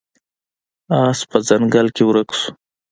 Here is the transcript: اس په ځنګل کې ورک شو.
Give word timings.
اس 0.99 1.19
په 1.29 1.37
ځنګل 1.47 1.87
کې 1.95 2.03
ورک 2.05 2.29
شو. 2.39 2.49